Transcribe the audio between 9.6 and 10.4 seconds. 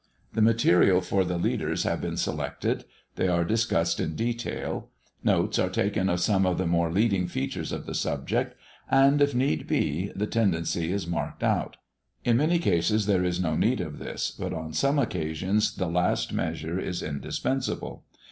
be, the